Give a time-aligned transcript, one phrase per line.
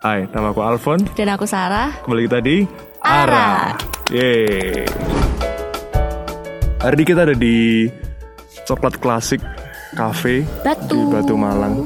[0.00, 0.96] Hai, nama aku Alfon.
[1.12, 1.92] Dan aku Sarah.
[2.00, 2.64] Kembali kita di
[3.04, 3.76] Ara.
[4.08, 4.88] Yeay.
[6.80, 7.84] Hari ini kita ada di
[8.64, 9.44] Coklat Klasik
[9.92, 10.96] Cafe Batu.
[10.96, 11.84] di Batu Malang.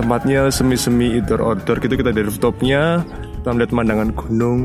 [0.00, 3.04] Tempatnya semi-semi outdoor-outdoor gitu kita dari rooftopnya
[3.44, 4.60] kita melihat pemandangan gunung,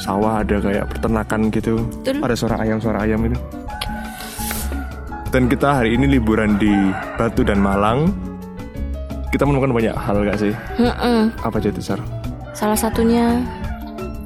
[0.00, 1.84] sawah ada kayak peternakan gitu.
[2.00, 2.16] Betul.
[2.24, 3.36] Ada suara ayam, suara ayam itu.
[5.28, 6.72] Dan kita hari ini liburan di
[7.20, 8.08] Batu dan Malang.
[9.30, 10.52] Kita menemukan banyak hal gak sih?
[10.76, 11.30] Mm-mm.
[11.40, 12.02] Apa aja itu, Sar?
[12.50, 13.38] Salah satunya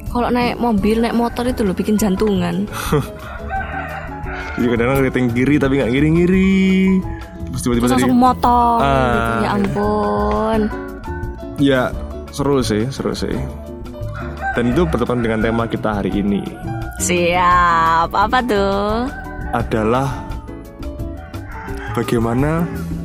[0.08, 2.64] kalau naik mobil, naik motor itu loh bikin jantungan.
[4.54, 6.62] Jadi kadang-kadang ngeliatin kiri tapi nggak ngiri-ngiri.
[7.50, 9.02] Terus tiba-tiba Terus langsung motor Ah.
[9.10, 9.30] gitu.
[9.36, 10.60] Ya ampun.
[11.56, 11.82] ya
[12.30, 13.34] seru sih, seru sih.
[14.54, 16.38] Dan itu bertepatan dengan tema kita hari ini
[16.96, 18.06] Siap.
[18.08, 19.10] Apa tuh?
[19.50, 20.10] adalah
[21.92, 22.62] bagaimana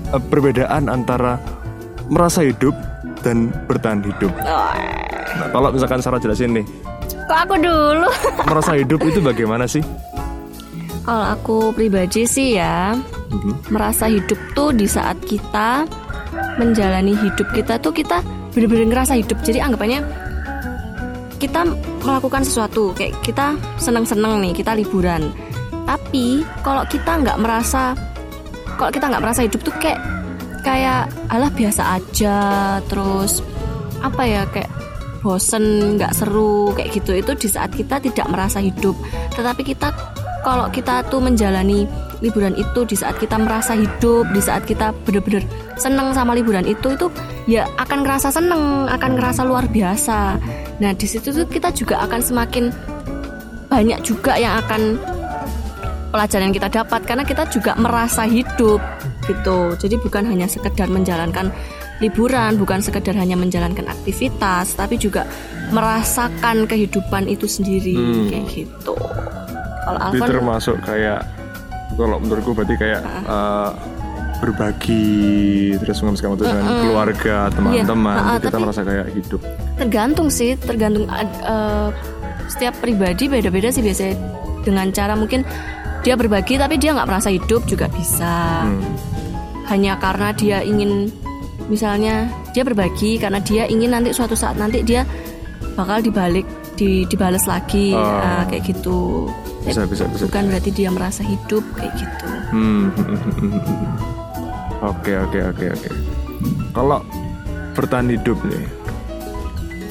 [0.09, 1.37] eh, perbedaan antara
[2.09, 2.73] merasa hidup
[3.21, 4.33] dan bertahan hidup.
[4.41, 4.73] Oh,
[5.29, 6.65] Nah, kalau misalkan Sarah jelasin nih,
[7.29, 8.09] kok aku dulu?
[8.43, 9.81] merasa hidup itu bagaimana sih?
[10.99, 12.93] kalau aku pribadi sih ya,
[13.29, 13.73] Mhm.
[13.73, 15.85] merasa hidup tuh di saat kita
[16.57, 18.21] menjalani hidup kita tuh kita
[18.51, 19.41] bener-bener ngerasa hidup.
[19.41, 20.05] Jadi anggapannya
[21.39, 21.65] kita
[22.03, 25.33] melakukan sesuatu kayak kita seneng-seneng nih kita liburan.
[25.87, 27.97] Tapi kalau kita nggak merasa,
[28.77, 29.97] kalau kita nggak merasa hidup tuh kayak
[30.61, 32.37] kayak alah biasa aja.
[32.87, 33.43] Terus
[33.99, 34.71] apa ya kayak
[35.19, 38.95] bosen nggak seru kayak gitu itu di saat kita tidak merasa hidup.
[39.35, 39.91] Tetapi kita
[40.39, 41.83] kalau kita tuh menjalani
[42.23, 45.43] liburan itu di saat kita merasa hidup, di saat kita bener-bener
[45.75, 47.07] seneng sama liburan itu itu
[47.47, 50.39] ya akan ngerasa seneng, akan ngerasa luar biasa.
[50.79, 52.71] Nah di situ tuh kita juga akan semakin
[53.69, 54.97] banyak juga yang akan
[56.09, 58.81] pelajaran yang kita dapat karena kita juga merasa hidup
[59.29, 59.77] gitu.
[59.77, 61.53] Jadi bukan hanya sekedar menjalankan
[61.99, 65.29] liburan, bukan sekedar hanya menjalankan aktivitas, tapi juga
[65.69, 68.27] merasakan kehidupan itu sendiri Hmm.
[68.27, 68.95] kayak gitu.
[69.85, 71.21] Kalau Alfon termasuk kayak
[71.93, 73.71] kalau menurutku berarti kayak eh,
[74.39, 75.05] berbagi
[75.77, 79.41] terus mengambil dengan keluarga teman-teman Iya, ah, kita tapi- merasa kayak hidup
[79.75, 81.89] tergantung sih, tergantung eh,
[82.47, 84.15] setiap pribadi beda-beda sih biasanya
[84.63, 85.43] dengan cara mungkin
[86.01, 88.63] dia berbagi tapi dia nggak merasa hidup juga bisa.
[88.63, 88.81] Hmm.
[89.65, 91.13] hanya karena dia ingin
[91.65, 95.05] misalnya dia berbagi karena dia ingin nanti suatu saat nanti dia
[95.75, 96.41] bakal dibalik
[96.73, 98.01] di dibales lagi Oh.
[98.01, 99.29] ah, kayak gitu
[99.61, 100.25] Bisa, bisa, bisa.
[100.25, 102.89] bukan berarti dia merasa hidup kayak gitu Hmm.
[104.81, 105.89] Oke oke oke oke.
[106.71, 107.03] Kalau
[107.73, 108.63] bertahan hidup nih,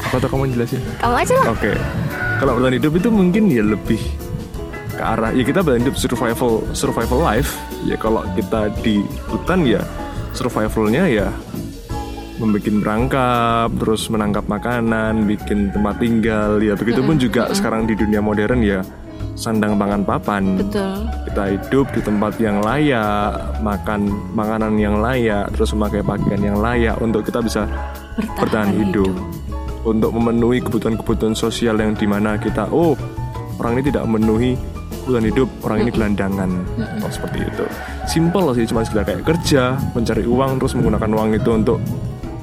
[0.00, 0.80] apa tuh kamu jelasin?
[0.98, 1.70] kamu aja lah Oke.
[2.36, 4.00] Kalau bertahan hidup itu mungkin ya lebih
[4.98, 7.54] ke arah ya kita bertahan hidup survival survival life.
[7.86, 9.86] Ya kalau kita di hutan ya
[10.34, 11.30] survivalnya ya
[12.38, 16.58] membuat perangkap, terus menangkap makanan, bikin tempat tinggal.
[16.58, 18.82] Ya begitupun juga sekarang di dunia modern ya
[19.38, 21.06] sandang pangan papan betul
[21.38, 26.98] kita hidup di tempat yang layak, makan makanan yang layak, terus memakai pakaian yang layak
[26.98, 27.62] untuk kita bisa
[28.34, 29.14] bertahan hidup.
[29.86, 32.98] Untuk memenuhi kebutuhan-kebutuhan sosial yang di mana kita, oh
[33.62, 34.58] orang ini tidak memenuhi
[35.08, 36.50] kebutuhan hidup, orang ini gelandangan,
[37.00, 37.64] oh, seperti itu.
[38.04, 41.80] Simple sih, cuma sekedar kayak kerja, mencari uang, terus menggunakan uang itu untuk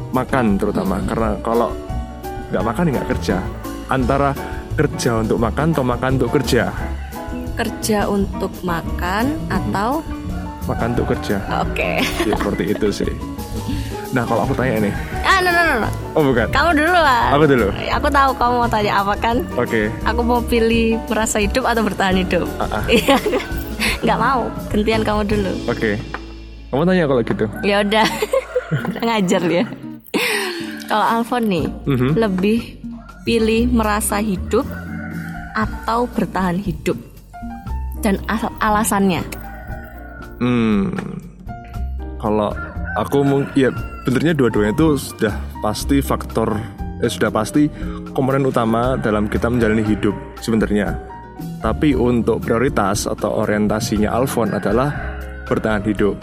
[0.10, 0.98] makan terutama.
[1.06, 1.70] Karena kalau
[2.50, 3.38] nggak makan ya nggak kerja.
[3.86, 4.34] Antara
[4.74, 6.74] kerja untuk makan atau makan untuk kerja,
[7.54, 10.02] kerja untuk makan atau?
[10.66, 11.38] Makan untuk kerja.
[11.62, 12.02] oke.
[12.02, 13.14] Ya seperti itu sih.
[14.10, 14.94] Nah kalau aku tanya nih
[16.12, 16.48] oh bukan.
[16.50, 17.24] Kamu dulu lah.
[17.32, 17.68] Aku dulu.
[17.72, 19.38] Aku tahu kamu mau tanya apa kan.
[19.56, 19.92] Oke.
[20.04, 22.46] Aku mau pilih merasa hidup atau bertahan hidup.
[22.58, 22.84] Ah, ah.
[22.88, 23.18] Iya.
[24.02, 24.48] nggak mau.
[24.70, 25.52] Gantian kamu dulu.
[25.68, 25.98] Oke.
[26.68, 27.46] Kamu tanya kalau gitu.
[27.62, 28.08] Ya udah.
[29.06, 29.64] Ngajar dia.
[30.86, 32.10] Kalau Alfon nih Mhm.
[32.16, 32.60] lebih
[33.24, 34.66] pilih merasa hidup
[35.52, 36.94] atau bertahan hidup?
[38.00, 39.26] Dan al- alasannya
[40.38, 40.94] hmm.
[42.16, 42.54] Kalau
[42.96, 43.70] aku mungkin ya
[44.08, 46.56] benernya dua-duanya itu sudah pasti faktor
[47.04, 47.68] eh, sudah pasti
[48.16, 50.96] komponen utama dalam kita menjalani hidup sebenarnya.
[51.60, 56.16] Tapi untuk prioritas atau orientasinya Alfon adalah bertahan hidup.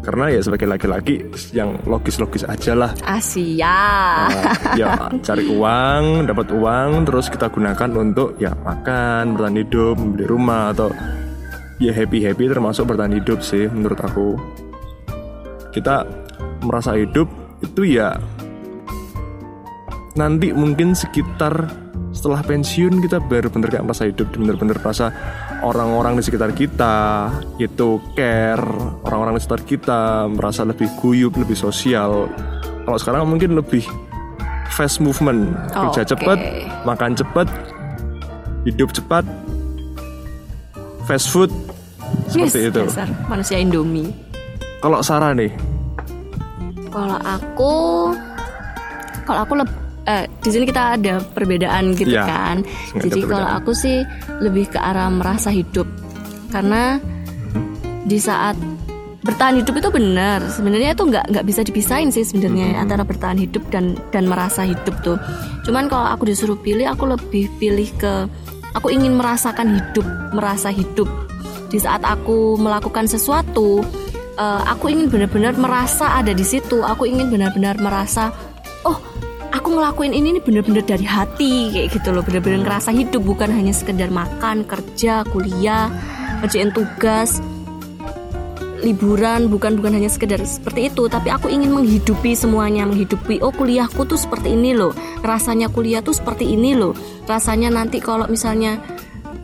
[0.00, 1.18] Karena ya sebagai laki-laki
[1.50, 2.94] yang logis-logis aja lah.
[3.02, 3.74] Asia
[4.30, 10.24] Nah, ya cari uang, dapat uang, terus kita gunakan untuk ya makan, bertahan hidup, membeli
[10.30, 10.94] rumah atau
[11.82, 14.38] ya happy happy termasuk bertahan hidup sih menurut aku.
[15.76, 16.08] Kita
[16.64, 17.28] merasa hidup
[17.60, 18.16] itu ya
[20.16, 21.68] nanti mungkin sekitar
[22.16, 25.12] setelah pensiun kita benar-benar kayak merasa hidup benar-benar merasa
[25.60, 27.28] orang-orang di sekitar kita
[27.60, 28.64] itu care
[29.04, 30.00] orang-orang di sekitar kita
[30.32, 32.32] merasa lebih guyup lebih sosial
[32.88, 33.84] kalau sekarang mungkin lebih
[34.72, 36.10] fast movement kerja Oke.
[36.16, 36.38] cepat
[36.88, 37.48] makan cepat
[38.64, 39.28] hidup cepat
[41.04, 41.52] fast food
[42.32, 44.08] seperti Yes, itu dasar manusia Indomie.
[44.80, 45.52] kalau Sarah nih
[46.96, 47.72] Kalau aku,
[49.28, 49.68] kalau aku leb,
[50.08, 52.56] eh, di sini kita ada perbedaan gitu Iya, kan.
[52.96, 54.00] Jadi kalau aku sih
[54.40, 55.84] lebih ke arah merasa hidup,
[56.48, 56.96] karena
[58.08, 58.56] di saat
[59.20, 60.40] bertahan hidup itu benar.
[60.48, 64.96] Sebenarnya itu nggak nggak bisa dipisahin sih sebenarnya antara bertahan hidup dan dan merasa hidup
[65.04, 65.20] tuh.
[65.68, 68.24] Cuman kalau aku disuruh pilih, aku lebih pilih ke
[68.72, 71.12] aku ingin merasakan hidup, merasa hidup.
[71.68, 73.84] Di saat aku melakukan sesuatu,
[74.36, 76.84] eh, aku ingin benar-benar merasa ada di situ.
[76.84, 78.30] Aku ingin benar-benar merasa,
[78.84, 79.00] oh,
[79.52, 83.72] aku ngelakuin ini nih benar-benar dari hati kayak gitu loh, benar-benar ngerasa hidup bukan hanya
[83.72, 85.88] sekedar makan, kerja, kuliah,
[86.44, 87.40] kerjain tugas,
[88.84, 91.08] liburan bukan bukan hanya sekedar seperti itu.
[91.08, 94.92] Tapi aku ingin menghidupi semuanya menghidupi oh kuliahku tuh seperti ini loh.
[95.24, 96.92] Rasanya kuliah tuh seperti ini loh.
[97.26, 98.78] Rasanya nanti kalau misalnya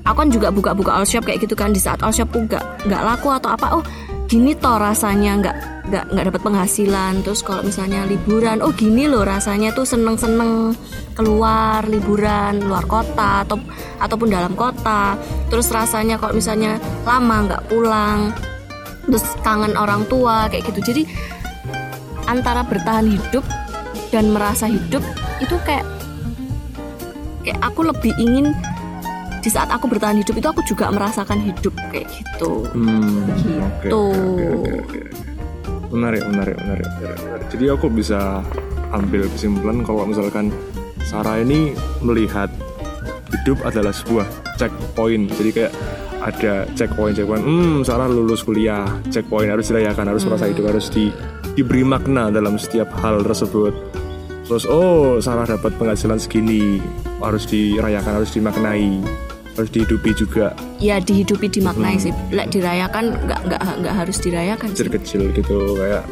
[0.06, 1.74] aku kan juga buka-buka all shop kayak gitu kan.
[1.74, 3.84] Di saat all shop nggak nggak laku atau apa oh
[4.32, 5.56] gini toh rasanya nggak
[5.92, 7.20] nggak nggak dapat penghasilan.
[7.20, 10.72] Terus kalau misalnya liburan oh gini loh rasanya tuh seneng-seneng
[11.12, 13.60] keluar liburan luar kota atau
[14.00, 15.20] ataupun dalam kota.
[15.52, 18.32] Terus rasanya kalau misalnya lama nggak pulang
[19.04, 20.80] terus kangen orang tua kayak gitu.
[20.80, 21.02] Jadi
[22.24, 23.44] antara bertahan hidup
[24.08, 25.04] dan merasa hidup
[25.44, 25.84] itu kayak
[27.44, 28.56] kayak aku lebih ingin
[29.42, 33.26] di saat aku bertahan hidup itu aku juga merasakan hidup kayak gitu Hmm,
[33.82, 34.02] Gitu.
[35.92, 37.46] Menarik, menarik, menarik, menarik, menarik.
[37.52, 38.40] Jadi aku bisa
[38.94, 40.48] ambil kesimpulan kalau misalkan
[41.04, 42.48] Sarah ini melihat
[43.42, 44.24] hidup adalah sebuah
[44.56, 45.28] checkpoint.
[45.36, 45.72] Jadi kayak
[46.22, 47.42] ada checkpoint, checkpoint.
[47.44, 51.10] Hmm, Sarah lulus kuliah, checkpoint harus dirayakan, harus merasa hidup, harus di,
[51.58, 53.74] diberi makna dalam setiap hal tersebut.
[54.46, 56.78] Terus oh Sarah dapat penghasilan segini,
[57.20, 59.02] harus dirayakan, harus dimaknai,
[59.52, 60.56] harus dihidupi juga.
[60.80, 62.12] ya dihidupi dimaknai sih.
[62.32, 64.76] Lek dirayakan nggak nggak nggak harus dirayakan sih.
[64.84, 66.02] Kecil-kecil gitu kayak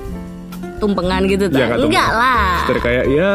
[0.80, 1.88] tumpengan gitu nggak tumpeng.
[1.88, 2.52] enggak lah.
[2.80, 3.32] Kayak ya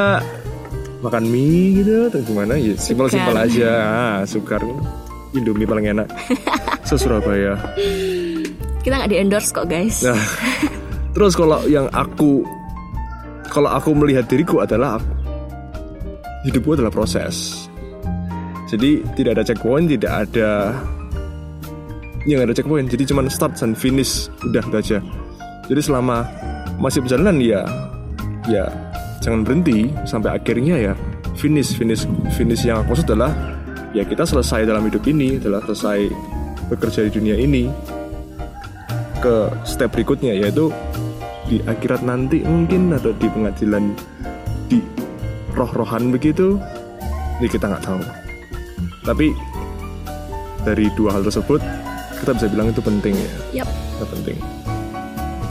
[1.01, 2.53] makan mie gitu atau gimana?
[2.57, 3.71] Ya simpel simpel aja.
[3.81, 4.61] Ah, sukar
[5.35, 6.07] Indomie paling enak.
[6.87, 7.57] Se Surabaya
[8.85, 10.05] kita nggak di endorse kok guys.
[10.05, 10.21] Nah
[11.17, 12.45] terus kalau yang aku
[13.49, 15.09] kalau aku melihat diriku adalah aku,
[16.45, 17.65] hidupku adalah proses
[18.65, 20.73] jadi tidak ada checkpoint tidak ada
[22.25, 22.89] yang ada checkpoint.
[22.89, 24.97] Jadi cuman start dan finish udah itu aja.
[25.69, 26.25] Jadi selama
[26.81, 27.61] masih berjalan ya
[28.49, 28.65] ya
[29.21, 29.93] jangan berhenti.
[30.09, 30.93] Sampai akhirnya ya
[31.37, 33.31] finish finish finish yang aku maksud adalah
[33.93, 36.09] ya kita selesai dalam hidup ini adalah selesai
[36.73, 37.69] bekerja di dunia ini.
[39.21, 40.69] Ke step berikutnya yaitu
[41.45, 43.93] di akhirat nanti mungkin atau di pengadilan
[44.65, 44.81] di
[45.53, 46.57] roh-rohan begitu
[47.37, 48.24] ini kita nggak tahu
[49.05, 49.31] tapi
[50.65, 51.61] dari dua hal tersebut
[52.19, 53.61] kita bisa bilang itu penting ya.
[53.61, 54.37] Yap, itu penting.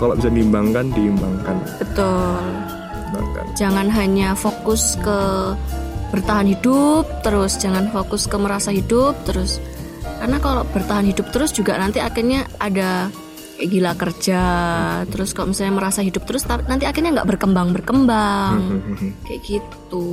[0.03, 1.57] Kalau bisa diimbangkan diimbangkan.
[1.79, 2.43] Betul.
[2.91, 3.45] diimbangkan.
[3.55, 5.19] Jangan hanya fokus ke
[6.11, 9.63] bertahan hidup terus, jangan fokus ke merasa hidup terus.
[10.19, 13.07] Karena kalau bertahan hidup terus juga nanti akhirnya ada
[13.55, 14.43] gila kerja,
[15.07, 18.83] terus kalau misalnya merasa hidup terus nanti akhirnya nggak berkembang berkembang
[19.27, 20.05] kayak gitu.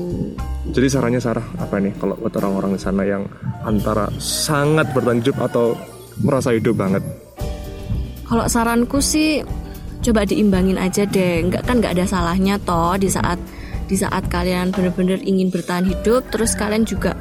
[0.70, 3.26] jadi sarannya Sarah apa nih kalau buat orang-orang di sana yang
[3.66, 5.74] antara sangat bertahan hidup atau
[6.22, 7.02] merasa hidup banget
[8.32, 9.44] Kalau saranku sih
[10.02, 11.44] coba diimbangin aja deh.
[11.46, 13.36] Nggak kan nggak ada salahnya toh di saat
[13.92, 17.12] di saat kalian bener-bener ingin bertahan hidup, terus kalian juga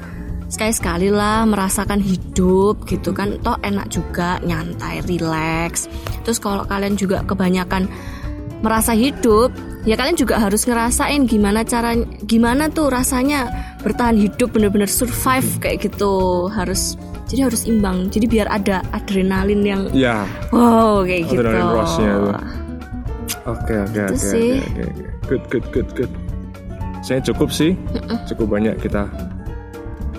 [0.50, 3.38] sekali-sekali lah merasakan hidup gitu kan.
[3.40, 5.86] Toh enak juga nyantai, relax.
[6.26, 7.86] Terus kalau kalian juga kebanyakan
[8.60, 9.54] merasa hidup,
[9.88, 11.96] ya kalian juga harus ngerasain gimana cara
[12.28, 13.48] gimana tuh rasanya
[13.80, 16.50] bertahan hidup bener-bener survive kayak gitu.
[16.52, 16.98] Harus
[17.30, 18.10] jadi harus imbang.
[18.10, 21.40] Jadi biar ada adrenalin yang ya Wow, kayak gitu.
[21.40, 22.34] Adrenaline rush-nya tuh.
[23.48, 24.86] oke oke oke oke.
[25.30, 26.12] good good good good
[27.00, 27.72] saya cukup sih
[28.28, 29.08] cukup banyak kita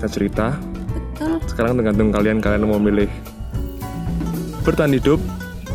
[0.02, 0.48] kita cerita
[0.90, 1.38] Betul.
[1.46, 3.06] sekarang tergantung kalian kalian mau milih
[4.66, 5.22] bertahan hidup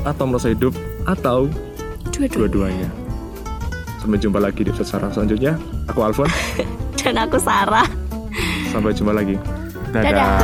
[0.02, 0.74] atau merasa hidup
[1.06, 1.46] atau
[2.10, 2.50] Dua-dua.
[2.50, 2.90] dua-duanya
[4.02, 5.54] sampai jumpa lagi di episode Sarah selanjutnya
[5.86, 6.26] aku Alfon
[6.98, 7.86] Dan aku Sarah.
[8.66, 9.38] sampai jumpa lagi
[9.94, 10.42] Dadah.